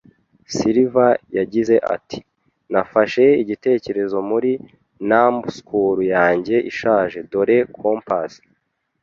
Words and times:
Silver 0.57 1.17
yagize 1.37 1.75
ati: 1.95 2.19
"Nafashe 2.71 3.23
igitekerezo 3.41 4.17
muri 4.29 4.51
numbskull 5.07 5.97
yanjye 6.15 6.55
ishaje." 6.71 7.17
“Dore 7.31 7.57
kompas; 7.77 8.31